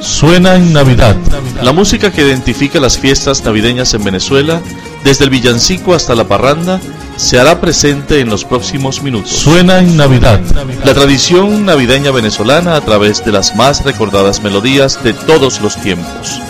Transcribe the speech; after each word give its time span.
Suena 0.00 0.56
en 0.56 0.72
Navidad. 0.72 1.16
La 1.62 1.72
música 1.72 2.12
que 2.12 2.22
identifica 2.22 2.78
las 2.78 2.98
fiestas 2.98 3.42
navideñas 3.44 3.94
en 3.94 4.04
Venezuela, 4.04 4.60
desde 5.04 5.24
el 5.24 5.30
villancico 5.30 5.94
hasta 5.94 6.14
la 6.14 6.24
parranda, 6.24 6.80
se 7.16 7.38
hará 7.38 7.60
presente 7.60 8.20
en 8.20 8.28
los 8.28 8.44
próximos 8.44 9.02
minutos. 9.02 9.30
Suena 9.30 9.78
en 9.78 9.96
Navidad. 9.96 10.40
La 10.84 10.92
tradición 10.92 11.64
navideña 11.64 12.10
venezolana 12.10 12.76
a 12.76 12.80
través 12.82 13.24
de 13.24 13.32
las 13.32 13.56
más 13.56 13.84
recordadas 13.84 14.42
melodías 14.42 15.02
de 15.02 15.14
todos 15.14 15.60
los 15.60 15.76
tiempos. 15.76 16.40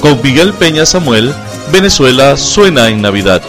Con 0.00 0.20
Miguel 0.22 0.52
Peña 0.54 0.86
Samuel, 0.86 1.32
Venezuela 1.72 2.36
suena 2.36 2.88
en 2.88 3.02
Navidad. 3.02 3.42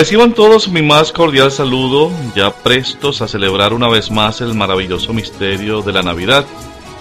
Reciban 0.00 0.32
todos 0.32 0.68
mi 0.68 0.80
más 0.80 1.12
cordial 1.12 1.52
saludo, 1.52 2.10
ya 2.34 2.54
prestos 2.54 3.20
a 3.20 3.28
celebrar 3.28 3.74
una 3.74 3.86
vez 3.86 4.10
más 4.10 4.40
el 4.40 4.54
maravilloso 4.54 5.12
misterio 5.12 5.82
de 5.82 5.92
la 5.92 6.00
Navidad, 6.00 6.46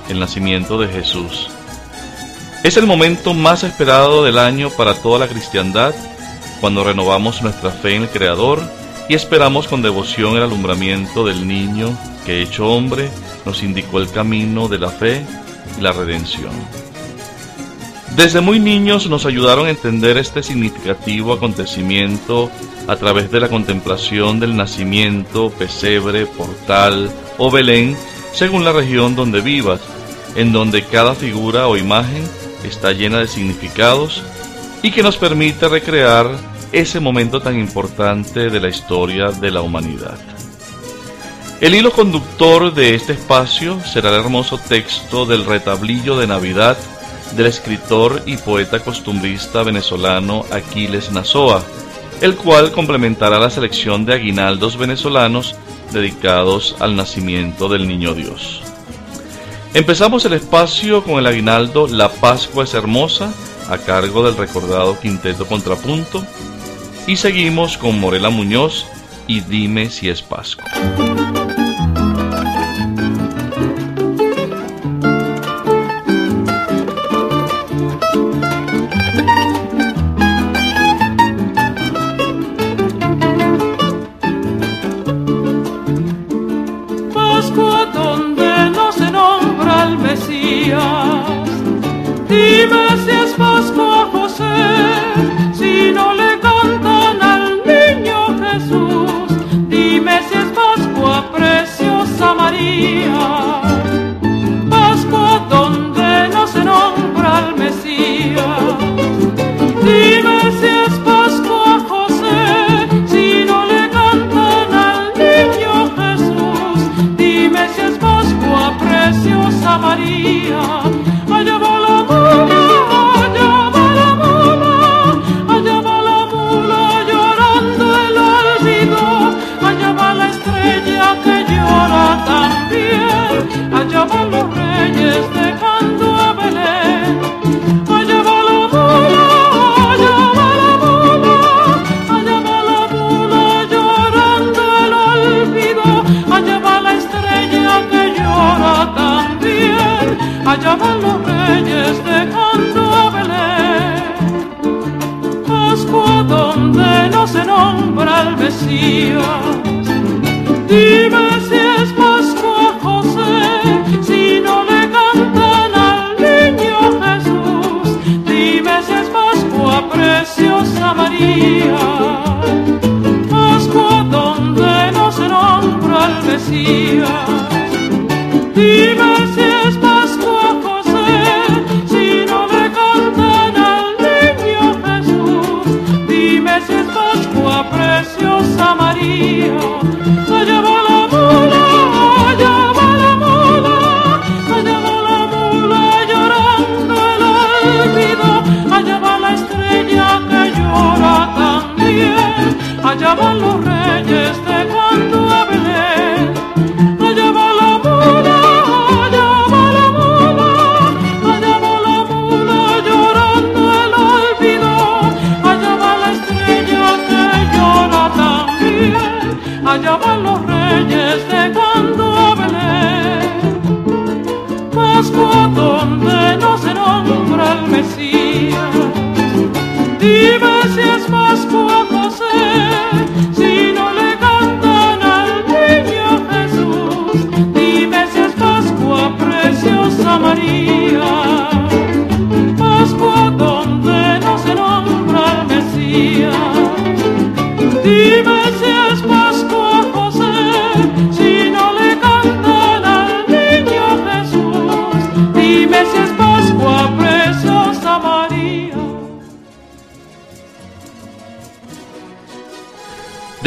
el 0.09 0.19
nacimiento 0.19 0.77
de 0.77 0.89
Jesús. 0.89 1.47
Es 2.65 2.75
el 2.75 2.85
momento 2.85 3.33
más 3.33 3.63
esperado 3.63 4.25
del 4.25 4.37
año 4.37 4.69
para 4.69 4.95
toda 4.95 5.17
la 5.17 5.29
cristiandad, 5.29 5.95
cuando 6.59 6.83
renovamos 6.83 7.41
nuestra 7.41 7.71
fe 7.71 7.95
en 7.95 8.01
el 8.01 8.09
Creador 8.09 8.59
y 9.07 9.13
esperamos 9.13 9.69
con 9.69 9.81
devoción 9.81 10.35
el 10.35 10.43
alumbramiento 10.43 11.25
del 11.25 11.47
niño 11.47 11.97
que 12.25 12.41
hecho 12.41 12.67
hombre 12.67 13.09
nos 13.45 13.63
indicó 13.63 13.99
el 13.99 14.11
camino 14.11 14.67
de 14.67 14.77
la 14.77 14.89
fe 14.89 15.25
y 15.77 15.81
la 15.81 15.93
redención. 15.93 16.51
Desde 18.19 18.41
muy 18.41 18.59
niños 18.59 19.09
nos 19.09 19.25
ayudaron 19.25 19.67
a 19.67 19.69
entender 19.69 20.17
este 20.17 20.43
significativo 20.43 21.31
acontecimiento 21.31 22.51
a 22.85 22.97
través 22.97 23.31
de 23.31 23.39
la 23.39 23.47
contemplación 23.47 24.41
del 24.41 24.57
nacimiento, 24.57 25.51
pesebre, 25.51 26.25
portal 26.25 27.09
o 27.37 27.49
Belén, 27.49 27.95
según 28.33 28.65
la 28.65 28.73
región 28.73 29.15
donde 29.15 29.39
vivas, 29.39 29.79
en 30.35 30.51
donde 30.51 30.83
cada 30.83 31.15
figura 31.15 31.69
o 31.69 31.77
imagen 31.77 32.21
está 32.65 32.91
llena 32.91 33.19
de 33.19 33.27
significados 33.29 34.21
y 34.83 34.91
que 34.91 35.01
nos 35.01 35.15
permite 35.15 35.69
recrear 35.69 36.29
ese 36.73 36.99
momento 36.99 37.39
tan 37.39 37.57
importante 37.57 38.49
de 38.49 38.59
la 38.59 38.67
historia 38.67 39.31
de 39.31 39.49
la 39.49 39.61
humanidad. 39.61 40.17
El 41.61 41.73
hilo 41.73 41.93
conductor 41.93 42.73
de 42.73 42.95
este 42.95 43.13
espacio 43.13 43.79
será 43.85 44.09
el 44.09 44.15
hermoso 44.15 44.57
texto 44.57 45.25
del 45.25 45.45
retablillo 45.45 46.19
de 46.19 46.27
Navidad 46.27 46.77
del 47.35 47.47
escritor 47.47 48.21
y 48.25 48.37
poeta 48.37 48.79
costumbrista 48.79 49.63
venezolano 49.63 50.45
Aquiles 50.51 51.11
Nazoa, 51.11 51.63
el 52.21 52.35
cual 52.35 52.71
complementará 52.71 53.39
la 53.39 53.49
selección 53.49 54.05
de 54.05 54.13
aguinaldos 54.13 54.77
venezolanos 54.77 55.55
dedicados 55.91 56.75
al 56.79 56.95
nacimiento 56.95 57.69
del 57.69 57.87
Niño 57.87 58.13
Dios. 58.13 58.61
Empezamos 59.73 60.25
el 60.25 60.33
espacio 60.33 61.03
con 61.03 61.19
el 61.19 61.27
aguinaldo 61.27 61.87
La 61.87 62.09
Pascua 62.09 62.63
es 62.63 62.73
Hermosa, 62.73 63.31
a 63.69 63.77
cargo 63.77 64.23
del 64.23 64.35
recordado 64.35 64.99
Quinteto 64.99 65.45
Contrapunto, 65.45 66.25
y 67.05 67.15
seguimos 67.15 67.77
con 67.77 67.99
Morela 67.99 68.29
Muñoz 68.29 68.85
y 69.27 69.41
Dime 69.41 69.89
si 69.89 70.09
es 70.09 70.21
Pascua. 70.21 70.65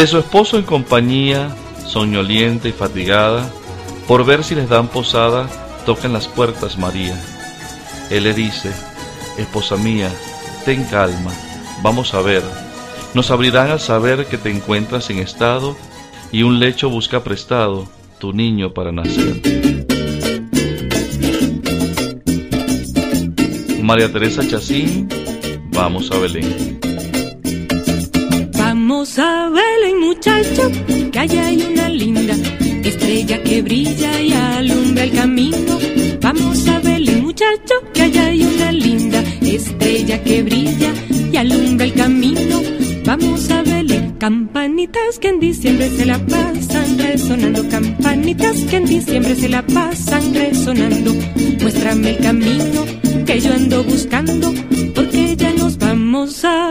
De 0.02 0.08
su 0.08 0.19
esposo 0.19 0.58
en 0.58 0.64
compañía, 0.64 1.54
soñolienta 1.87 2.66
y 2.66 2.72
fatigada, 2.72 3.49
por 4.08 4.25
ver 4.25 4.43
si 4.43 4.56
les 4.56 4.69
dan 4.69 4.88
posada, 4.88 5.49
tocan 5.87 6.12
las 6.12 6.26
puertas 6.26 6.76
María. 6.76 7.16
Él 8.10 8.25
le 8.25 8.34
dice, 8.34 8.72
Esposa 9.38 9.76
mía, 9.76 10.10
ten 10.64 10.82
calma, 10.87 11.31
vamos 11.84 12.14
a 12.14 12.20
ver. 12.20 12.43
Nos 13.14 13.31
abrirán 13.31 13.70
al 13.70 13.78
saber 13.78 14.26
que 14.26 14.38
te 14.38 14.50
encuentras 14.50 15.08
en 15.10 15.20
estado 15.20 15.76
y 16.32 16.43
un 16.43 16.58
lecho 16.58 16.90
busca 16.90 17.22
prestado 17.22 17.87
tu 18.19 18.32
niño 18.32 18.75
para 18.75 18.90
nacer. 18.90 19.40
María 23.81 24.12
Teresa 24.12 24.44
Chacín, 24.49 25.08
vamos 25.70 26.10
a 26.10 26.19
Belén. 26.19 26.91
Vamos 29.02 29.19
a 29.19 29.49
Belén, 29.49 29.99
muchacho, 29.99 30.70
que 31.10 31.19
allá 31.19 31.46
hay 31.46 31.60
una 31.60 31.88
linda 31.88 32.34
estrella 32.84 33.43
que 33.43 33.60
brilla 33.60 34.20
y 34.20 34.32
alumbra 34.32 35.02
el 35.02 35.10
camino. 35.10 35.76
Vamos 36.20 36.69
a 36.69 36.78
Belén, 36.78 37.20
muchacho, 37.20 37.75
que 37.93 38.02
allá 38.02 38.26
hay 38.26 38.44
una 38.44 38.70
linda 38.70 39.20
estrella 39.40 40.22
que 40.22 40.44
brilla 40.44 40.94
y 41.32 41.37
alumbra 41.37 41.87
el 41.87 41.94
camino. 41.94 42.62
Vamos 43.04 43.50
a 43.50 43.62
Belén, 43.62 44.14
campanitas 44.20 45.19
que 45.19 45.31
en 45.31 45.40
diciembre 45.40 45.90
se 45.90 46.06
la 46.06 46.25
pasan 46.25 46.96
resonando, 46.96 47.69
campanitas 47.69 48.56
que 48.70 48.76
en 48.76 48.84
diciembre 48.84 49.34
se 49.34 49.49
la 49.49 49.66
pasan 49.66 50.32
resonando. 50.32 51.12
Muéstrame 51.60 52.10
el 52.10 52.19
camino 52.19 52.84
que 53.26 53.40
yo 53.40 53.52
ando 53.52 53.82
buscando, 53.82 54.54
porque 54.94 55.34
ya 55.37 55.52
nos 55.54 55.76
vamos 55.76 56.44
a 56.44 56.62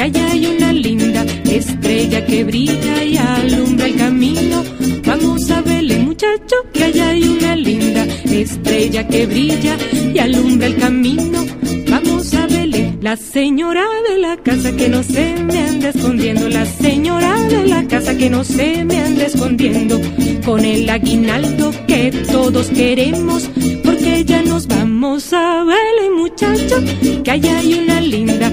que 0.00 0.04
allá 0.04 0.30
hay 0.32 0.46
una 0.46 0.72
linda 0.72 1.26
estrella 1.44 2.24
que 2.24 2.42
brilla 2.42 3.04
y 3.04 3.18
alumbra 3.18 3.86
el 3.86 3.96
camino. 3.96 4.64
Vamos 5.04 5.50
a 5.50 5.60
verle 5.60 5.98
muchacho, 5.98 6.56
que 6.72 6.84
allá 6.84 7.10
hay 7.10 7.28
una 7.28 7.54
linda 7.54 8.06
estrella 8.24 9.06
que 9.06 9.26
brilla 9.26 9.76
y 10.14 10.18
alumbra 10.18 10.68
el 10.68 10.76
camino. 10.76 11.44
Vamos 11.90 12.32
a 12.32 12.46
verle 12.46 12.96
la 13.02 13.14
señora 13.14 13.84
de 14.08 14.16
la 14.16 14.38
casa 14.38 14.72
que 14.72 14.88
no 14.88 15.02
se 15.02 15.34
me 15.34 15.58
anda 15.68 15.90
escondiendo, 15.90 16.48
la 16.48 16.64
señora 16.64 17.42
de 17.42 17.66
la 17.66 17.86
casa 17.86 18.16
que 18.16 18.30
no 18.30 18.42
se 18.42 18.82
me 18.86 19.00
anda 19.00 19.26
escondiendo, 19.26 20.00
con 20.46 20.64
el 20.64 20.88
aguinaldo 20.88 21.72
que 21.86 22.10
todos 22.32 22.68
queremos, 22.68 23.50
porque 23.84 24.24
ya 24.24 24.40
nos 24.40 24.66
vamos 24.66 25.30
a 25.34 25.62
verle 25.64 26.10
muchacho, 26.16 26.76
que 27.22 27.30
allá 27.30 27.58
hay 27.58 27.74
una 27.74 28.00
linda 28.00 28.50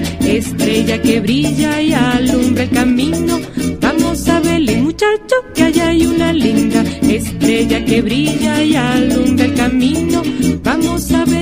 estrella 0.68 1.00
que 1.00 1.20
brilla 1.20 1.80
y 1.80 1.92
alumbra 1.94 2.64
el 2.64 2.70
camino. 2.70 3.40
Vamos 3.80 4.28
a 4.28 4.40
verle 4.40 4.76
muchacho, 4.76 5.36
que 5.54 5.62
allá 5.62 5.88
hay 5.88 6.04
una 6.04 6.32
linda 6.32 6.82
estrella 7.02 7.84
que 7.84 8.02
brilla 8.02 8.62
y 8.62 8.76
alumbra 8.76 9.46
el 9.46 9.54
camino. 9.54 10.22
Vamos 10.62 11.10
a 11.12 11.24
verle. 11.24 11.37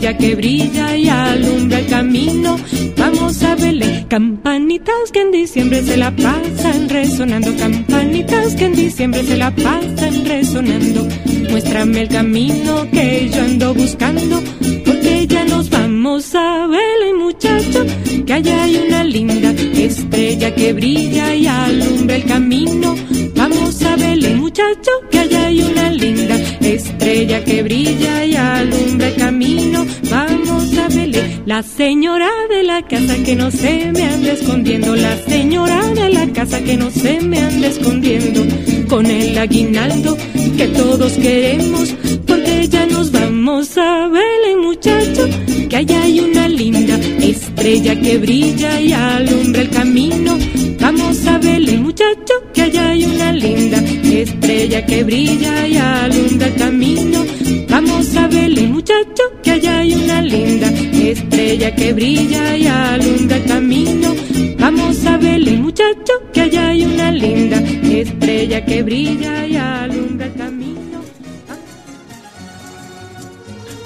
Que 0.00 0.36
brilla 0.36 0.96
y 0.96 1.08
alumbra 1.08 1.80
el 1.80 1.86
camino. 1.86 2.56
Vamos 2.96 3.42
a 3.42 3.56
verle 3.56 4.06
campanitas 4.08 5.10
que 5.12 5.22
en 5.22 5.32
diciembre 5.32 5.82
se 5.82 5.96
la 5.96 6.14
pasan 6.14 6.88
resonando, 6.88 7.54
campanitas 7.56 8.54
que 8.54 8.66
en 8.66 8.74
diciembre 8.74 9.24
se 9.24 9.36
la 9.36 9.50
pasan 9.50 10.24
resonando. 10.24 11.06
Muéstrame 11.50 12.02
el 12.02 12.08
camino 12.08 12.88
que 12.92 13.28
yo 13.28 13.42
ando 13.42 13.74
buscando, 13.74 14.40
porque 14.84 15.26
ya 15.26 15.44
nos 15.44 15.68
vamos 15.68 16.32
a 16.34 16.66
verle 16.68 17.14
muchacho 17.14 17.84
que 18.24 18.32
allá 18.32 18.62
hay 18.62 18.76
una 18.86 19.02
linda 19.02 19.50
estrella 19.50 20.54
que 20.54 20.72
brilla 20.74 21.34
y 21.34 21.46
alumbra 21.46 22.16
el 22.16 22.24
camino. 22.24 22.94
Vamos 23.34 23.82
a 23.82 23.96
verle 23.96 24.34
muchacho 24.36 24.90
que 25.10 25.18
allá 25.18 25.37
estrella 27.08 27.42
que 27.42 27.62
brilla 27.62 28.24
y 28.26 28.36
alumbra 28.36 29.08
el 29.08 29.14
camino. 29.14 29.86
Vamos 30.10 30.76
a 30.76 30.88
verle 30.88 31.40
la 31.46 31.62
señora 31.62 32.28
de 32.50 32.62
la 32.62 32.82
casa 32.82 33.14
que 33.24 33.34
no 33.34 33.50
se 33.50 33.90
me 33.92 34.04
anda 34.04 34.32
escondiendo, 34.32 34.94
la 34.94 35.16
señora 35.22 35.80
de 35.94 36.10
la 36.10 36.26
casa 36.34 36.60
que 36.60 36.76
no 36.76 36.90
se 36.90 37.20
me 37.20 37.38
anda 37.38 37.68
escondiendo, 37.68 38.44
con 38.88 39.06
el 39.06 39.38
aguinaldo 39.38 40.18
que 40.58 40.68
todos 40.68 41.12
queremos, 41.12 41.94
porque 42.26 42.68
ya 42.68 42.84
nos 42.84 43.10
vamos 43.10 43.78
a 43.78 44.08
verle 44.08 44.56
muchacho. 44.62 45.28
Que 45.70 45.76
allá 45.76 46.02
hay 46.02 46.20
una 46.20 46.46
linda 46.48 46.98
estrella 47.20 47.98
que 47.98 48.18
brilla 48.18 48.80
y 48.80 48.92
alumbra 48.92 49.62
el 49.62 49.70
camino. 49.70 50.38
Vamos 50.78 51.26
a 51.26 51.38
verle 51.38 51.78
muchacho. 51.78 52.34
Que 52.52 52.62
allá 52.62 52.90
hay 52.90 53.04
una 53.04 53.32
linda 53.32 53.78
estrella 53.78 54.84
que 54.84 55.04
brilla 55.04 55.66
y 55.66 55.76
alumbra 55.76 55.87
que 61.74 61.92
brilla 61.92 62.56
y 62.56 62.66
alumbra 62.66 63.36
el 63.36 63.44
camino. 63.44 64.14
Vamos 64.58 65.04
a 65.06 65.16
verle 65.16 65.52
muchacho 65.52 66.12
que 66.32 66.42
allá 66.42 66.68
hay 66.68 66.84
una 66.84 67.10
linda 67.12 67.58
estrella 67.58 68.64
que 68.64 68.82
brilla 68.82 69.46
y 69.46 69.56
alumbra 69.56 70.26
el 70.26 70.34
camino. 70.34 71.00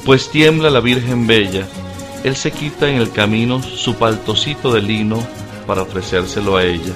Pues 0.05 0.31
tiembla 0.31 0.71
la 0.71 0.81
Virgen 0.81 1.27
Bella, 1.27 1.67
él 2.25 2.37
se 2.37 2.51
quita 2.51 2.89
en 2.89 2.97
el 2.97 3.11
camino 3.11 3.63
su 3.63 3.95
paltocito 3.95 4.73
de 4.73 4.83
lino 4.83 5.25
para 5.67 5.83
ofrecérselo 5.83 6.57
a 6.57 6.65
ella. 6.65 6.95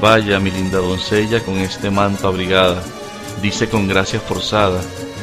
Vaya, 0.00 0.38
mi 0.40 0.50
linda 0.50 0.78
doncella, 0.78 1.40
con 1.40 1.58
este 1.58 1.90
manto 1.90 2.28
abrigada, 2.28 2.82
dice 3.42 3.68
con 3.68 3.88
gracia 3.88 4.20
forzada, 4.20 4.80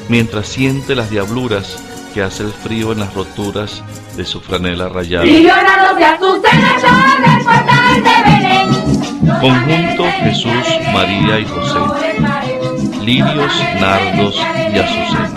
mientras 0.09 0.47
siente 0.47 0.95
las 0.95 1.09
diabluras 1.09 1.77
que 2.13 2.21
hace 2.21 2.43
el 2.43 2.51
frío 2.51 2.91
en 2.91 2.99
las 2.99 3.13
roturas 3.13 3.81
de 4.15 4.23
su 4.23 4.39
franela 4.39 4.87
rayada. 4.87 5.25
Conjunto 9.41 10.05
Jesús, 10.19 10.79
María 10.93 11.39
y 11.39 11.45
José. 11.45 11.79
Lirios, 13.01 13.53
nardos 13.81 14.35
y 14.73 14.79
azucenas. 14.79 15.31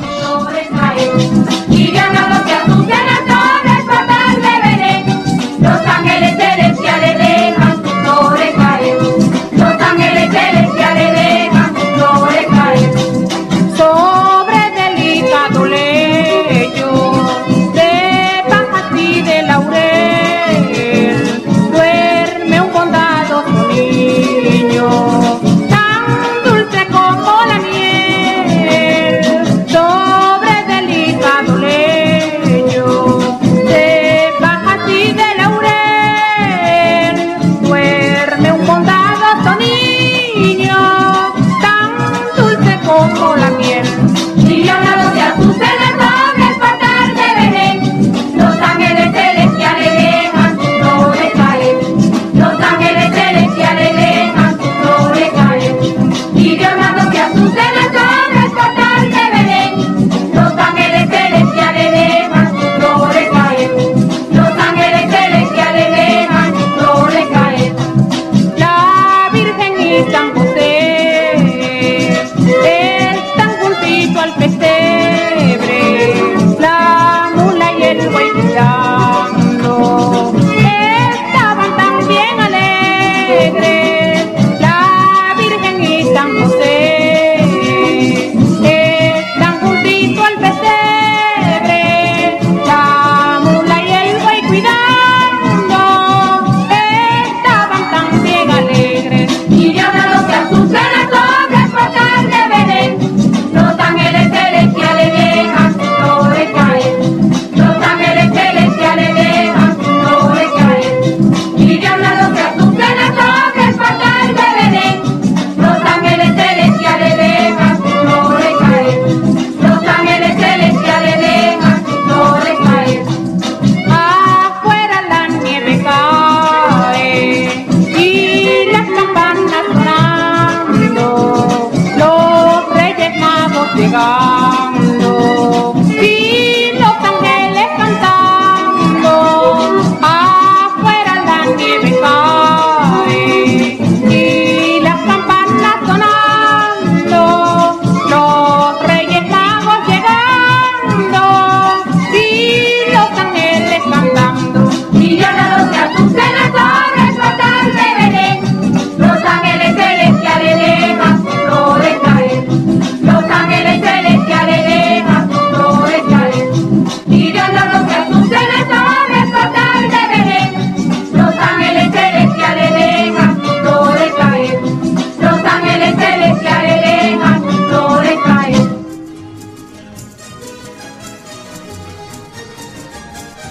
De 4.36 4.52
Belén, 4.62 5.06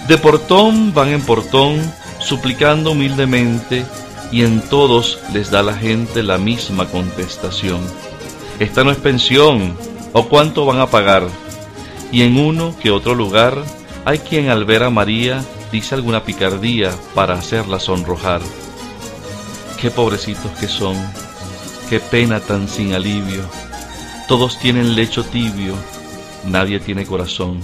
De 0.08 0.18
portón 0.18 0.94
van 0.94 1.08
en 1.08 1.20
portón, 1.20 1.80
suplicando 2.20 2.92
humildemente, 2.92 3.84
y 4.30 4.42
en 4.42 4.60
todos 4.60 5.18
les 5.32 5.50
da 5.50 5.64
la 5.64 5.74
gente 5.74 6.22
la 6.22 6.38
misma 6.38 6.86
contestación. 6.86 7.80
Esta 8.60 8.84
no 8.84 8.92
es 8.92 8.98
pensión, 8.98 9.76
o 10.12 10.28
cuánto 10.28 10.64
van 10.64 10.78
a 10.78 10.86
pagar. 10.86 11.24
Y 12.12 12.22
en 12.22 12.38
uno 12.38 12.76
que 12.80 12.92
otro 12.92 13.16
lugar 13.16 13.64
hay 14.04 14.18
quien 14.18 14.48
al 14.48 14.64
ver 14.64 14.84
a 14.84 14.90
María 14.90 15.44
dice 15.72 15.96
alguna 15.96 16.22
picardía 16.22 16.92
para 17.14 17.34
hacerla 17.34 17.80
sonrojar. 17.80 18.40
Qué 19.80 19.90
pobrecitos 19.90 20.52
que 20.60 20.68
son, 20.68 20.96
qué 21.90 21.98
pena 21.98 22.38
tan 22.38 22.68
sin 22.68 22.94
alivio. 22.94 23.42
Todos 24.28 24.58
tienen 24.60 24.94
lecho 24.94 25.24
tibio, 25.24 25.74
nadie 26.44 26.78
tiene 26.78 27.04
corazón. 27.04 27.60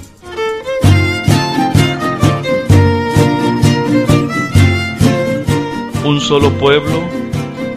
Un 6.05 6.21
solo 6.21 6.51
pueblo, 6.51 7.09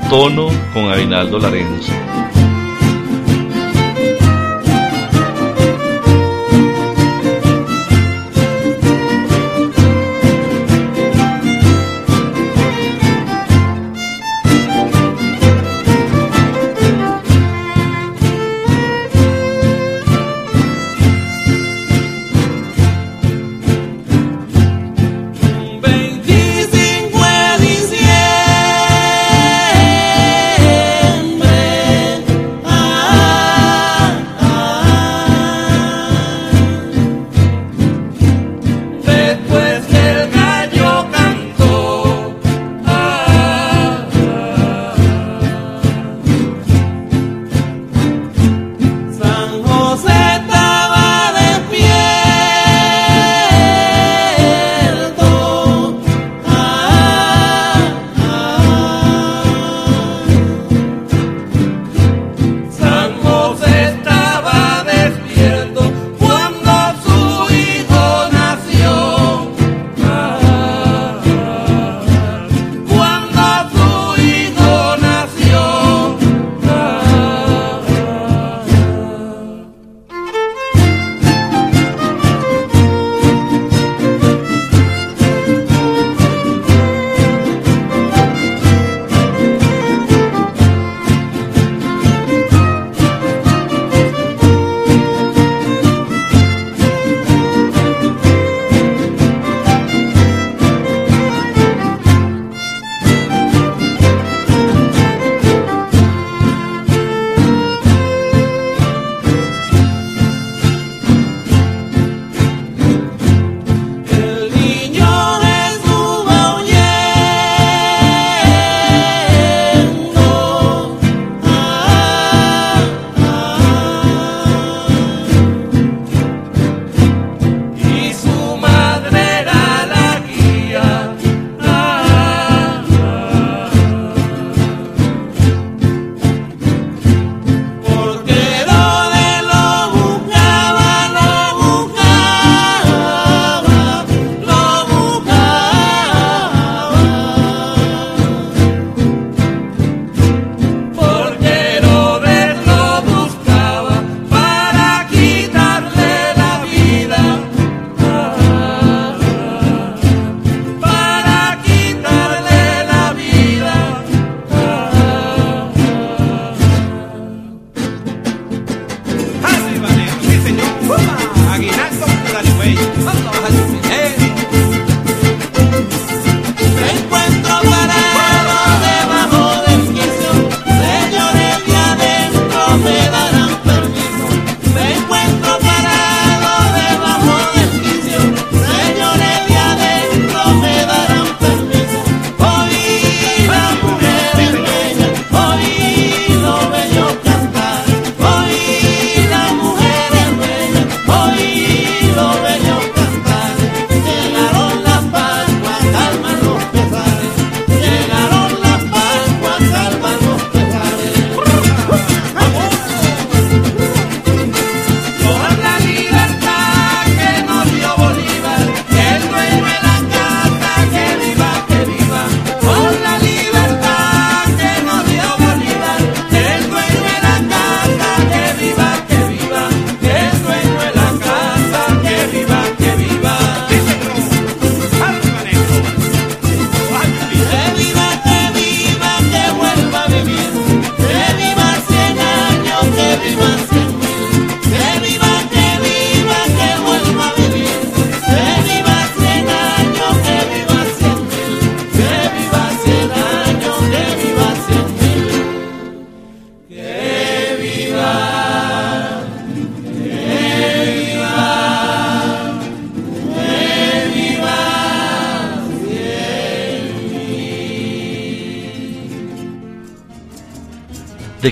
tono 0.09 0.47
con 0.73 0.91
Aguinaldo 0.91 1.37
Larenzo. 1.37 1.91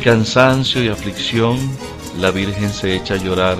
Cansancio 0.03 0.83
y 0.83 0.89
aflicción, 0.89 1.57
la 2.19 2.29
Virgen 2.31 2.69
se 2.69 2.93
echa 2.93 3.13
a 3.13 3.17
llorar 3.17 3.57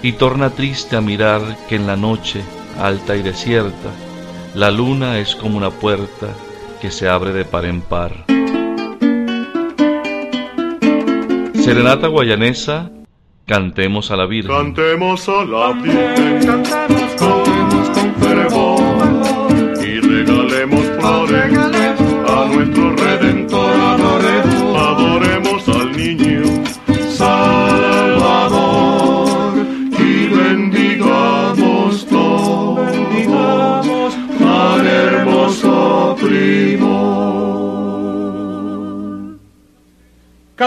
y 0.00 0.12
torna 0.12 0.50
triste 0.50 0.94
a 0.94 1.00
mirar 1.00 1.42
que 1.68 1.74
en 1.74 1.88
la 1.88 1.96
noche, 1.96 2.42
alta 2.80 3.16
y 3.16 3.22
desierta, 3.22 3.90
la 4.54 4.70
luna 4.70 5.18
es 5.18 5.34
como 5.34 5.58
una 5.58 5.70
puerta 5.70 6.28
que 6.80 6.92
se 6.92 7.08
abre 7.08 7.32
de 7.32 7.44
par 7.44 7.64
en 7.64 7.80
par. 7.80 8.12
Serenata 11.54 12.06
guayanesa, 12.06 12.92
cantemos 13.44 14.12
a 14.12 14.16
la 14.16 14.26
Virgen. 14.26 14.54
Cantemos 14.54 15.28
a 15.28 15.44
la 15.44 15.72
Virgen, 15.72 16.62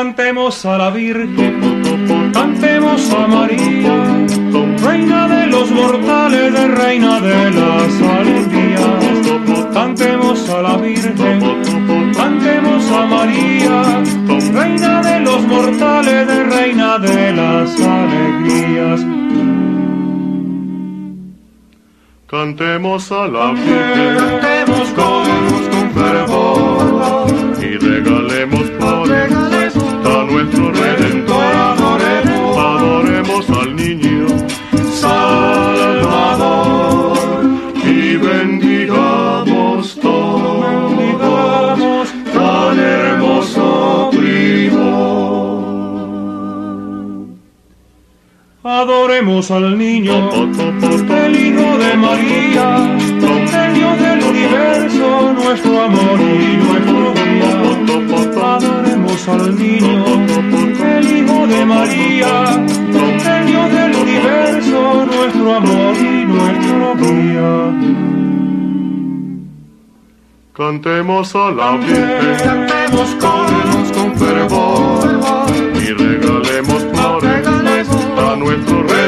Cantemos 0.01 0.65
a 0.65 0.77
la 0.77 0.91
Virgen, 0.91 2.31
cantemos 2.31 3.12
a 3.12 3.27
María, 3.27 4.25
Reina 4.81 5.27
de 5.27 5.47
los 5.47 5.69
mortales, 5.71 6.53
de 6.53 6.67
Reina 6.69 7.19
de 7.19 7.51
las 7.51 8.01
alegrías. 8.17 9.73
Cantemos 9.73 10.49
a 10.49 10.62
la 10.62 10.77
Virgen, 10.77 12.13
cantemos 12.15 12.91
a 12.91 13.05
María, 13.07 14.01
Reina 14.53 15.01
de 15.01 15.19
los 15.19 15.41
mortales, 15.45 16.27
de 16.27 16.43
Reina 16.45 16.97
de 16.97 17.33
las 17.33 17.69
alegrías. 17.81 19.01
Cantemos 22.27 23.12
a 23.12 23.27
la 23.27 23.51
Virgen, 23.51 24.17
cantemos 24.17 24.89
con, 24.95 25.38
Al 49.39 49.78
niño, 49.78 50.32
el 50.34 51.34
Hijo 51.34 51.78
de 51.78 51.95
María, 51.95 52.97
el 53.08 53.73
Dios 53.73 53.99
del 54.02 54.21
universo, 54.21 55.34
nuestro 55.34 55.82
amor 55.82 56.19
y 56.19 56.58
nuestro 56.58 57.13
guía. 57.13 57.52
Adoremos 58.43 59.30
al 59.30 59.58
niño, 59.58 60.06
el 60.84 61.08
Hijo 61.17 61.47
de 61.47 61.65
María, 61.65 62.43
el 62.54 63.47
Dios 63.47 63.71
del 63.71 63.95
universo, 63.95 65.06
nuestro 65.06 65.56
amor 65.56 65.95
y 65.95 66.25
nuestro 66.25 66.95
guía. 66.97 67.54
Cantemos 70.52 71.34
a 71.34 71.52
la 71.52 71.78
Virgen, 71.78 72.38
cantemos 72.43 73.10
con, 73.21 73.47
con 73.93 74.17
fervor 74.17 74.99
y 75.82 75.93
regalemos 75.93 76.84
flores 76.91 77.47
a 78.17 78.36
nuestro 78.36 78.84
Redentor. 78.84 78.98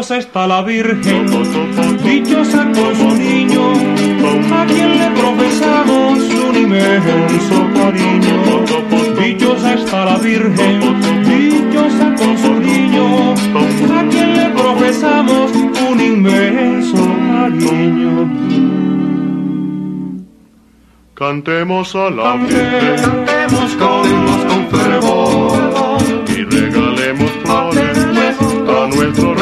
Dichosa 0.00 0.16
está 0.16 0.46
la 0.46 0.62
Virgen, 0.62 1.26
dichosa 2.02 2.64
con 2.72 2.96
su 2.96 3.08
niño, 3.18 3.72
a 4.50 4.64
quien 4.64 4.98
le 4.98 5.10
profesamos 5.10 6.18
un 6.48 6.56
inmenso 6.56 7.68
cariño. 7.74 8.64
Dichosa 9.20 9.74
está 9.74 10.06
la 10.06 10.16
Virgen, 10.16 10.80
dichosa 11.28 12.14
con 12.14 12.38
su 12.38 12.54
niño, 12.60 13.34
a 13.34 14.08
quien 14.08 14.36
le 14.36 14.48
profesamos 14.48 15.52
un 15.90 16.00
inmenso 16.00 16.96
cariño. 16.96 18.30
Cantemos 21.12 21.94
a 21.94 22.08
la 22.08 22.36
Virgen, 22.36 23.26
cantemos 23.26 23.74
con, 23.76 24.08
con 24.48 24.66
fervor 24.70 25.98
y 26.26 26.42
regalemos 26.44 27.30
flores 27.44 27.98
a 28.70 28.86
nuestro 28.86 29.39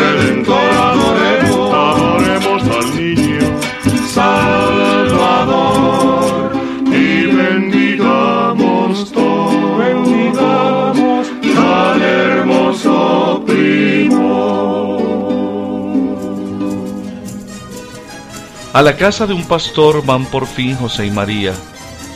A 18.72 18.82
la 18.82 18.96
casa 18.96 19.26
de 19.26 19.32
un 19.32 19.46
pastor 19.46 20.04
van 20.04 20.26
por 20.26 20.46
fin 20.46 20.76
José 20.76 21.06
y 21.06 21.10
María. 21.10 21.52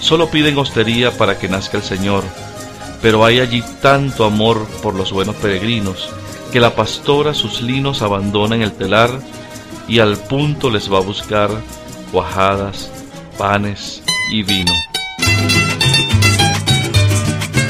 Solo 0.01 0.31
piden 0.31 0.59
hostería 0.59 1.11
para 1.17 1.39
que 1.39 1.49
nazca 1.49 1.79
el 1.79 1.83
Señor. 1.83 2.25
Pero 3.01 3.25
hay 3.25 3.41
allí 3.41 3.65
tanto 3.81 4.25
amor 4.25 4.67
por 4.83 4.95
los 4.95 5.13
buenos 5.13 5.35
peregrinos 5.37 6.09
que 6.53 6.61
la 6.61 6.75
pastora 6.75 7.33
sus 7.33 7.63
linos 7.63 8.03
abandona 8.03 8.55
en 8.55 8.63
el 8.63 8.73
telar 8.73 9.11
y 9.89 10.01
al 10.01 10.19
punto 10.19 10.71
les 10.71 10.93
va 10.93 10.99
a 10.99 11.01
buscar 11.01 11.51
cuajadas, 12.13 12.91
panes 13.39 14.03
y 14.31 14.43
vino. 14.43 14.73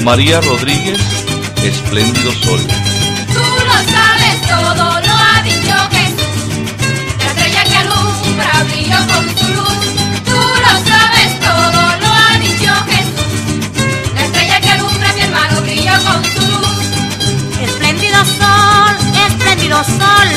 María 0.03 0.41
Rodríguez, 0.41 1.01
Espléndido 1.65 2.33
Sol. 2.33 2.61
Tú 3.33 3.41
lo 3.41 3.93
sabes 3.93 4.49
todo, 4.49 5.02
sol, 19.85 20.29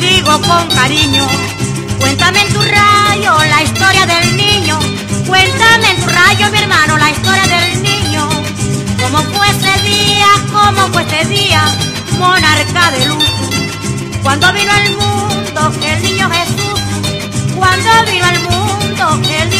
digo 0.00 0.40
con 0.42 0.68
cariño. 0.68 1.26
Cuéntame 1.98 2.40
en 2.42 2.52
tu 2.52 2.60
rayo 2.60 3.32
la 3.48 3.62
historia 3.62 4.06
del 4.06 4.36
niño. 4.36 4.78
Cuéntame 5.26 5.90
en 5.90 6.00
tu 6.00 6.08
rayo, 6.08 6.50
mi 6.50 6.58
hermano, 6.58 6.98
la 6.98 7.10
historia 7.10 7.46
del 7.46 7.82
niño. 7.82 8.28
Cómo 9.00 9.18
fue 9.32 9.48
ese 9.50 9.82
día, 9.82 10.26
cómo 10.52 10.88
fue 10.92 11.02
ese 11.02 11.28
día, 11.28 11.62
monarca 12.18 12.90
de 12.92 13.06
luz. 13.06 13.24
Cuando 14.22 14.52
vino 14.52 14.72
al 14.72 14.90
mundo 14.90 15.32
el 15.84 16.02
niño 16.02 16.28
Jesús. 16.30 16.80
Cuando 17.56 17.90
vino 18.10 18.24
al 18.24 18.40
mundo 18.42 19.30
el 19.40 19.50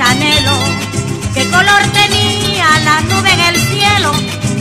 mis 0.00 0.08
anhelos. 0.08 0.58
¿Qué 1.34 1.48
color 1.50 1.82
tenía 1.92 2.66
la 2.84 3.00
nube 3.02 3.32
en 3.32 3.40
el 3.40 3.56
cielo? 3.56 4.12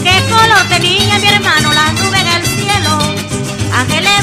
¿Qué 0.04 0.22
color 0.30 0.68
tenía 0.70 1.20
mi 1.20 1.28
hermano 1.28 1.74
la 1.74 1.92
nube 1.94 2.20
en 2.20 2.28
el 2.28 2.46
cielo? 2.46 3.00
Ángeles 3.74 4.19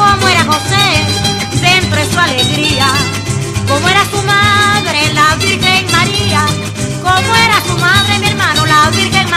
como 0.00 0.28
era 0.28 0.44
José, 0.44 0.86
centro 1.60 1.96
de 2.00 2.10
su 2.10 2.18
alegría, 2.18 2.86
como 3.68 3.86
era 3.86 4.02
su 4.06 4.22
madre, 4.22 5.12
la 5.12 5.34
Virgen 5.36 5.86
María, 5.92 6.42
como 7.02 7.34
era 7.46 7.60
su 7.66 7.76
madre, 7.78 8.18
mi 8.18 8.26
hermano, 8.28 8.64
la 8.64 8.90
Virgen 8.90 9.29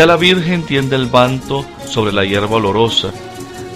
Ya 0.00 0.06
la 0.06 0.16
Virgen 0.16 0.62
tiende 0.62 0.96
el 0.96 1.10
manto 1.10 1.62
sobre 1.86 2.10
la 2.10 2.24
hierba 2.24 2.56
olorosa, 2.56 3.10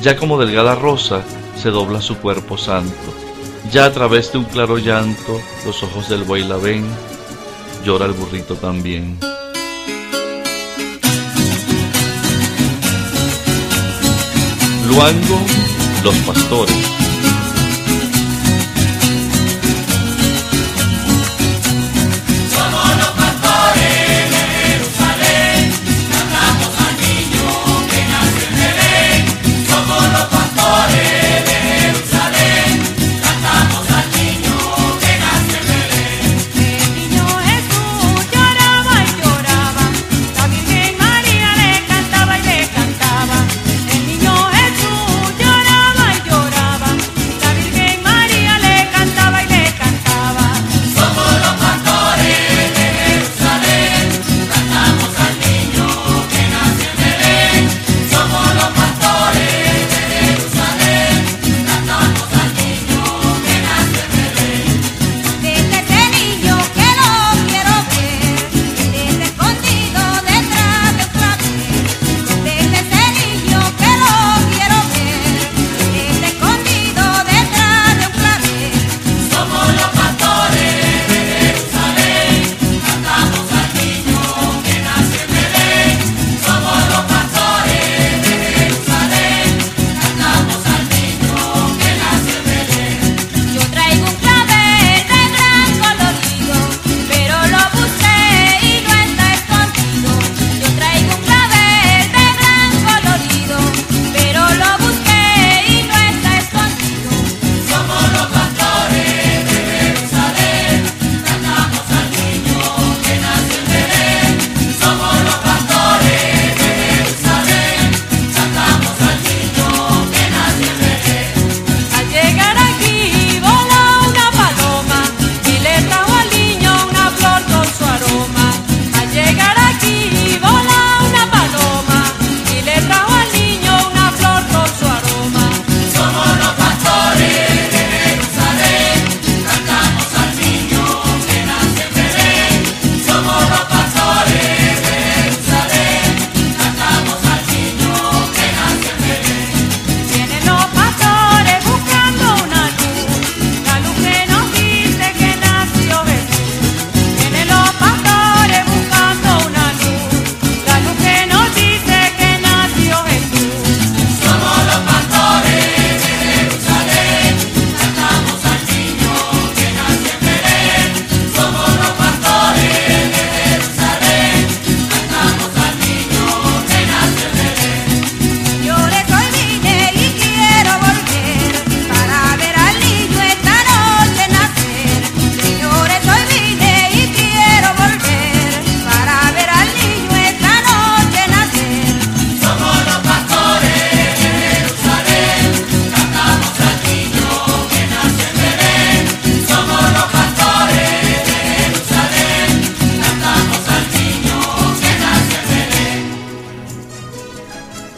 ya 0.01 0.17
como 0.17 0.41
delgada 0.41 0.75
rosa 0.75 1.23
se 1.55 1.69
dobla 1.69 2.01
su 2.01 2.17
cuerpo 2.17 2.57
santo. 2.57 3.13
Ya 3.71 3.85
a 3.85 3.93
través 3.93 4.33
de 4.33 4.39
un 4.39 4.45
claro 4.45 4.79
llanto 4.79 5.39
los 5.67 5.83
ojos 5.83 6.09
del 6.09 6.25
buey 6.25 6.43
la 6.43 6.57
ven, 6.57 6.87
llora 7.85 8.07
el 8.07 8.13
burrito 8.13 8.55
también. 8.55 9.19
Luango, 14.89 15.41
los 16.03 16.15
pastores. 16.21 17.04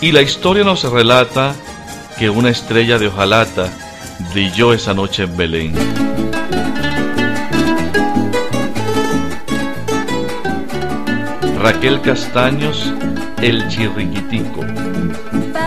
Y 0.07 0.13
la 0.13 0.23
historia 0.23 0.63
nos 0.63 0.85
relata 0.85 1.53
que 2.17 2.31
una 2.31 2.51
estrella 2.51 2.97
de 2.97 3.09
hojalata 3.09 3.69
brilló 4.33 4.73
esa 4.73 4.95
noche 4.95 5.25
en 5.25 5.37
Belén. 5.37 5.75
Raquel 11.61 12.01
Castaños, 12.03 12.93
El 13.43 13.67
Chirriquitico. 13.67 14.61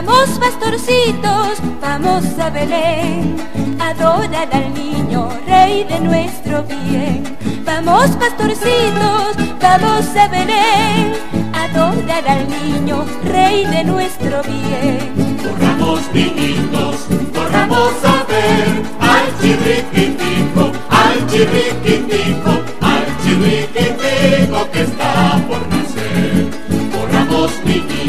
Vamos 0.01 0.29
pastorcitos, 0.39 1.59
vamos 1.81 2.23
a 2.39 2.49
Belén, 2.49 3.35
adorad 3.81 4.47
al 4.53 4.73
niño, 4.73 5.27
rey 5.45 5.83
de 5.83 5.99
nuestro 5.99 6.63
bien. 6.63 7.37
Vamos 7.65 8.09
pastorcitos, 8.11 9.35
vamos 9.61 10.05
a 10.15 10.27
Belén, 10.29 11.11
adorad 11.51 12.25
al 12.27 12.47
niño, 12.47 13.05
rey 13.25 13.65
de 13.65 13.83
nuestro 13.83 14.41
bien. 14.43 15.37
Corramos 15.43 15.99
niñitos, 16.13 16.95
corramos 17.35 17.91
a 18.05 18.23
ver 18.23 18.81
al 19.01 19.27
chirriquitico, 19.41 20.71
al 20.89 21.27
chirriquitico, 21.27 22.51
al 22.79 23.05
chirriquitico 23.21 24.71
que 24.71 24.81
está 24.81 25.41
por 25.45 25.59
nacer. 25.67 26.47
Corramos 26.89 27.51
niñitos. 27.65 28.08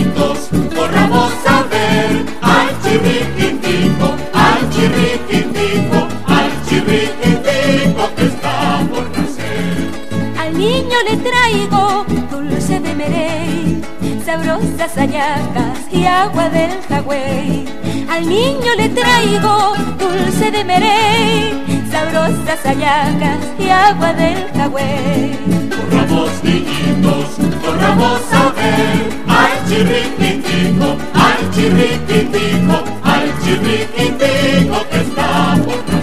Le 11.05 11.17
traigo 11.17 12.05
dulce 12.31 12.79
de 12.81 12.95
merey, 12.95 13.83
sabrosas 14.25 14.97
hallacas 14.97 15.79
y 15.93 16.05
agua 16.05 16.49
del 16.51 16.83
jagüey. 16.89 17.67
Al 18.11 18.29
niño 18.29 18.75
le 18.77 18.89
traigo 18.91 19.75
dulce 19.99 20.51
de 20.51 20.65
merey, 20.65 21.89
sabrosas 21.91 22.61
hallacas 22.65 23.39
y 23.59 23.69
agua 23.71 24.13
del 24.13 24.51
jagüey. 24.53 25.39
Corramos 25.71 26.31
niñitos, 26.43 27.29
corramos 27.65 28.21
a 28.33 28.51
ver 28.59 29.11
al 29.29 29.69
chirriquitico, 29.69 30.97
al 31.15 31.51
chirriquitico, 31.55 32.85
al 33.05 33.41
chirriquitico 33.43 34.89
que 34.91 35.01
está 35.01 35.57
por 35.65 36.00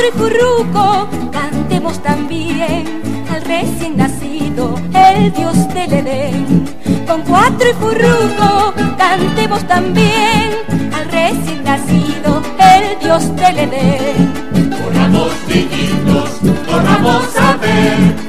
Cuatro 0.00 0.16
y 0.16 0.30
furruco 0.30 1.08
cantemos 1.30 2.02
también 2.02 3.02
al 3.30 3.42
recién 3.42 3.98
nacido, 3.98 4.74
el 4.94 5.30
Dios 5.30 5.68
del 5.74 5.92
Edén. 5.92 6.64
Con 7.06 7.20
cuatro 7.20 7.68
y 7.68 7.74
furruco 7.74 8.72
cantemos 8.96 9.62
también 9.68 10.52
al 10.94 11.04
recién 11.10 11.62
nacido, 11.64 12.40
el 12.58 12.98
Dios 13.00 13.36
del 13.36 13.58
Edén. 13.58 14.70
Corramos 14.82 15.32
niñitos, 15.46 16.30
corramos 16.66 17.36
a 17.36 17.56
ver 17.58 18.19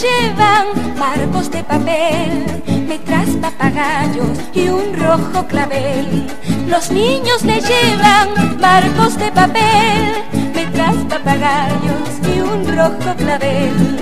llevan 0.00 0.98
marcos 0.98 1.50
de 1.50 1.62
papel, 1.62 2.62
letras 2.88 3.28
papagayos 3.40 4.38
y 4.54 4.68
un 4.68 4.94
rojo 4.98 5.46
clavel. 5.46 6.26
Los 6.68 6.90
niños 6.90 7.42
le 7.44 7.60
llevan 7.60 8.58
marcos 8.58 9.18
de 9.18 9.30
papel, 9.32 10.24
letras 10.54 10.96
papagayos 11.08 12.08
y 12.34 12.40
un 12.40 12.76
rojo 12.76 13.14
clavel. 13.16 14.00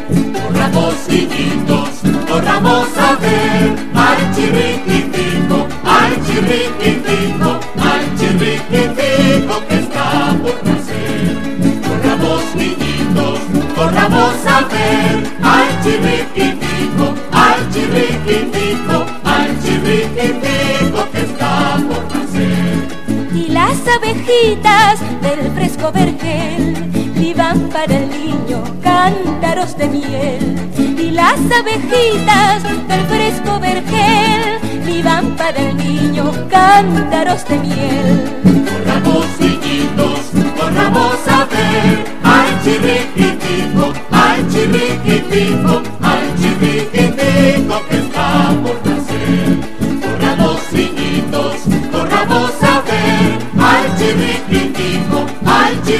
Vergel 25.92 26.74
liban 27.16 27.68
para 27.70 27.96
el 27.96 28.08
niño 28.08 28.62
cántaros 28.82 29.76
de 29.76 29.88
miel. 29.88 30.70
Y 30.76 31.10
las 31.10 31.38
abejitas 31.60 32.62
del 32.88 33.00
fresco 33.06 33.58
vergel 33.60 34.84
liban 34.86 35.36
para 35.36 35.58
el 35.58 35.76
niño 35.76 36.32
cántaros 36.50 37.46
de 37.48 37.58
miel. 37.58 38.64
Corramos 38.70 39.26
niñitos, 39.40 40.20
corramos 40.58 41.16
a 41.28 41.44
ver 41.46 42.04
al 42.22 42.62
chirriquitico, 42.62 43.92
al 44.10 44.48
chirriquitico, 44.50 45.82
al 46.02 46.26
chirriquitico 46.38 47.86
que 47.88 47.98
está 47.98 48.54
por 48.62 48.87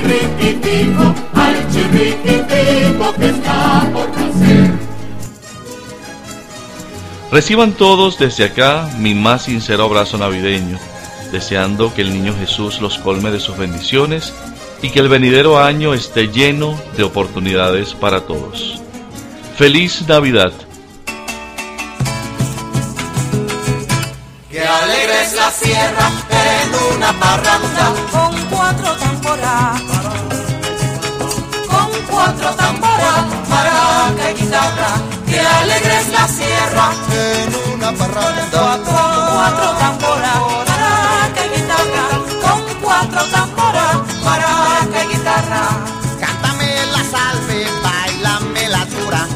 chirriquitico, 0.09 1.15
al 1.35 1.71
chirriquitico 1.71 3.15
que 3.15 3.29
está 3.29 3.91
por 3.93 4.11
nacer. 4.11 4.71
Reciban 7.31 7.73
todos 7.73 8.19
desde 8.19 8.45
acá 8.45 8.89
mi 8.99 9.15
más 9.15 9.43
sincero 9.43 9.85
abrazo 9.85 10.17
navideño, 10.17 10.79
deseando 11.31 11.93
que 11.93 12.03
el 12.03 12.13
niño 12.13 12.35
Jesús 12.39 12.81
los 12.81 12.99
colme 12.99 13.31
de 13.31 13.41
sus 13.41 13.59
bendiciones 13.59 14.33
y 14.81 14.91
que 14.91 15.01
el 15.01 15.09
venidero 15.09 15.59
año 15.59 15.93
esté 15.93 16.29
lleno 16.29 16.81
de 16.97 17.03
oportunidades 17.03 17.95
para 17.95 18.23
todos. 18.23 18.81
Feliz 19.57 20.07
Navidad. 20.07 20.53
Que 24.51 24.61
alegre 24.61 25.23
es 25.23 25.33
la 25.35 25.51
sierra 25.51 26.11
en 26.31 26.97
una 26.97 27.13
parranda 27.13 27.95
con 28.11 28.37
cuatro 28.51 28.97
tamboras. 28.97 29.98
Cuatro 32.29 32.55
tamboras, 32.57 33.25
maraca 33.49 34.31
y 34.31 34.35
guitarra. 34.35 34.91
Que 35.27 35.41
alegre 35.41 35.99
es 35.99 36.09
la 36.11 36.29
sierra 36.29 36.93
en 37.11 37.73
una 37.73 37.91
parranda. 37.93 38.45
con 38.51 38.85
cuatro 38.85 39.71
tamboras, 39.79 40.37
maraca 40.69 41.41
y 41.47 41.57
guitarra. 41.57 42.05
Con 42.43 42.83
cuatro 42.83 43.25
tamboras, 43.31 43.97
maraca 44.23 45.05
y 45.05 45.09
guitarra. 45.09 45.63
Cántame 46.21 46.69
la 46.93 47.03
salve, 47.15 47.67
bailame 47.83 48.69
la 48.69 48.85
dura, 48.85 49.27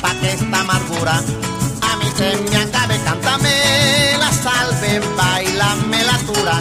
pa' 0.00 0.14
que 0.14 0.32
esta 0.32 0.60
amargura 0.60 1.18
a 1.18 1.96
mí 1.96 2.10
se 2.16 2.34
me 2.48 2.56
acabe. 2.56 2.98
Cántame 3.04 4.16
la 4.18 4.32
salve, 4.32 5.02
bailame 5.18 6.02
la 6.02 6.16
dura, 6.26 6.58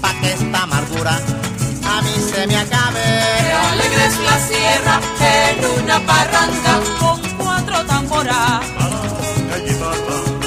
pa' 0.00 0.14
que 0.22 0.32
esta 0.32 0.62
amargura 0.62 1.20
es 4.08 4.18
la 4.20 4.38
sierra 4.50 5.00
en 5.20 5.82
una 5.82 5.98
parranda 6.00 6.72
con 6.98 7.20
cuatro 7.36 7.84
tamboras. 7.86 8.60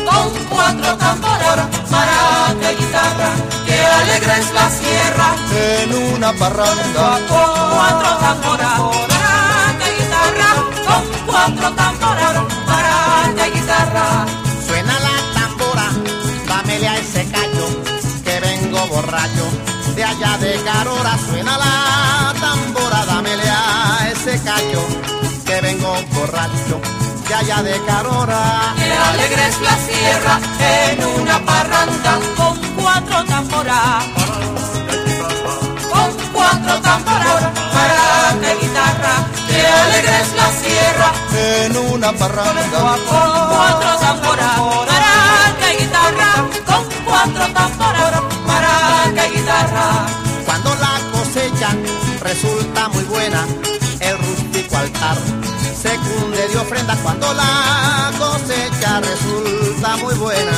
Con 0.09 0.29
cuatro 0.49 0.97
tamboras, 0.97 1.67
maraca 1.91 2.71
y 2.71 2.75
guitarra. 2.75 3.29
Que 3.65 3.77
alegre 3.99 4.33
es 4.39 4.53
la 4.53 4.69
sierra 4.69 5.27
En 5.51 6.13
una 6.13 6.33
parranda, 6.33 7.19
con 7.29 7.49
cuatro 7.75 8.11
tamboras. 8.25 8.79
Maraca 9.11 9.85
y 9.89 10.01
guitarra. 10.01 10.49
Con 10.87 11.03
cuatro 11.27 11.71
tamboras, 11.81 12.33
maraca 12.67 13.47
y 13.47 13.51
guitarra. 13.51 14.25
suena 14.67 14.95
la 15.05 15.15
tambora, 15.39 15.87
dámele 16.47 16.87
a 16.87 16.97
ese 16.97 17.25
callo, 17.31 17.67
que 18.23 18.39
vengo 18.39 18.87
borracho. 18.87 19.45
De 19.95 20.03
allá 20.05 20.37
de 20.37 20.50
borracho. 26.21 26.77
De 27.27 27.33
allá 27.33 27.63
de 27.63 27.75
Carora. 27.85 28.73
Que 28.77 28.93
alegre 29.09 29.47
es 29.47 29.61
la 29.61 29.75
sierra 29.87 30.35
en 30.59 30.97
una 31.21 31.37
parranda 31.45 32.13
con 32.37 32.55
cuatro 32.79 33.17
tamboras. 33.25 34.03
Con 35.91 36.09
cuatro 36.33 36.73
tamboras, 36.81 37.43
y 38.49 38.65
guitarra. 38.65 39.15
Que 39.47 39.61
alegre 39.83 40.17
es 40.23 40.31
la 40.41 40.49
sierra 40.63 41.09
En 41.49 41.77
una 41.93 42.11
parranda, 42.13 42.79
con 43.09 43.29
cuatro 43.53 43.91
tamboras, 44.05 44.55
guitarra. 45.79 46.31
Con 46.69 46.83
cuatro 47.05 47.45
tamboras, 47.57 48.23
maraca 48.45 49.27
y 49.27 49.31
guitarra. 49.37 49.87
cosecha 51.13 51.69
resulta 52.21 52.89
muy 52.89 53.03
buena, 53.05 53.45
rústico 54.61 54.77
altar 54.77 55.17
se 55.81 55.89
cunde 55.97 56.47
de 56.47 56.57
ofrenda 56.57 56.95
cuando 57.01 57.33
la 57.33 58.11
cosecha 58.17 59.01
resulta 59.01 59.97
muy 59.97 60.13
buena, 60.15 60.51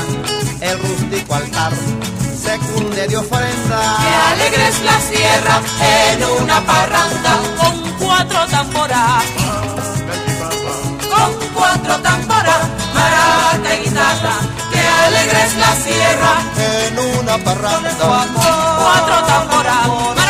el 0.62 0.80
rústico 0.80 1.36
altar 1.36 1.72
se 2.42 2.58
cunde 2.60 3.08
de 3.08 3.18
ofrenda. 3.18 3.98
Que 4.02 4.34
alegre 4.34 4.68
es 4.68 4.82
la 4.82 5.00
sierra 5.00 5.62
en 6.12 6.24
una 6.44 6.62
parranda 6.66 7.40
con 7.58 7.92
cuatro 8.00 8.46
tamboras. 8.48 9.24
Con 11.10 11.50
cuatro 11.54 11.96
tamboras, 12.02 12.68
maraca 12.94 13.76
y 13.76 13.84
guitarra. 13.86 14.36
Que 14.72 14.80
alegre 14.80 15.44
es 15.46 15.56
la 15.56 15.76
sierra 15.76 16.34
En 16.58 17.20
una 17.20 17.38
parranda 17.38 17.90
con 17.92 18.34
cuatro 18.34 19.26
tamboras. 19.28 20.23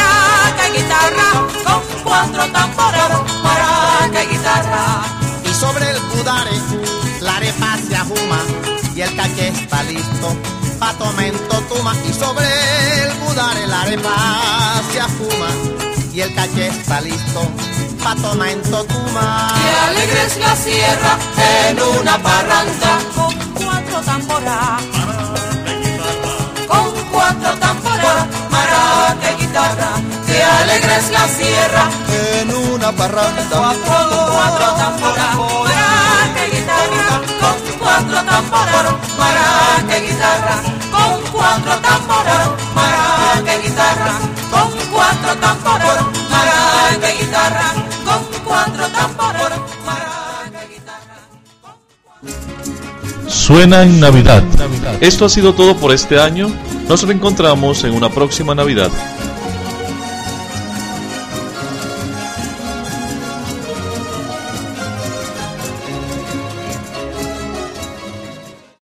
El 9.23 9.29
caché 9.29 9.47
está 9.47 9.83
listo 9.83 10.35
pa' 10.79 10.93
tomento 10.93 11.61
tuma 11.69 11.95
y 12.07 12.13
sobre 12.13 12.45
el 13.03 13.13
budare 13.19 13.67
la 13.67 13.81
arepa 13.81 14.15
se 14.91 14.99
ajuma 14.99 15.49
y 16.13 16.21
el 16.21 16.33
caché 16.35 16.67
está 16.67 16.99
listo 17.01 17.41
pa' 18.03 18.15
tomento 18.15 18.83
tuma 18.85 19.53
Que 19.55 19.69
alegre 19.87 20.23
es 20.25 20.37
la 20.37 20.55
sierra 20.55 21.17
en 21.67 21.81
una 21.81 22.17
parranda 22.21 22.99
con 23.15 23.33
cuatro 23.53 24.01
tamboras. 24.01 24.81
Con 26.67 26.91
cuatro 27.11 27.51
tamboras, 27.59 28.25
maraca 28.51 29.31
guitarra. 29.39 29.91
Que 30.27 30.43
alegre 30.43 30.95
es 30.97 31.09
la 31.11 31.27
sierra 31.27 31.89
en 32.41 32.53
una 32.53 32.91
parranda 32.91 33.43
con 33.49 33.77
cuatro 33.85 34.67
tamboras, 34.75 34.91
maraca 34.91 34.91
y 34.91 35.01
guitarra. 35.01 35.73
Con 35.73 35.82
cuatro 37.83 38.17
tamboras, 38.23 38.95
maraca 39.17 39.97
y 39.97 40.01
guitarra. 40.07 40.55
Con 40.91 41.21
cuatro 41.31 41.73
tamboras, 41.79 42.49
maraca 42.73 43.55
y 43.55 43.61
guitarra. 43.67 44.13
Con 44.51 44.69
cuatro 44.91 45.35
tamboras, 45.35 46.05
maraca 46.31 47.13
y 47.13 47.17
guitarra. 47.19 47.73
Con 48.05 48.21
cuatro 48.45 48.87
tamboras, 48.87 49.59
maraca 49.85 50.59
y 50.65 50.73
guitarra. 50.73 51.17
Suena 53.27 53.83
en 53.83 53.99
Navidad. 53.99 54.43
Esto 55.01 55.25
ha 55.25 55.29
sido 55.29 55.53
todo 55.53 55.75
por 55.75 55.91
este 55.91 56.19
año. 56.19 56.47
Nos 56.87 57.03
reencontramos 57.03 57.83
en 57.83 57.93
una 57.93 58.09
próxima 58.09 58.55
Navidad. 58.55 58.91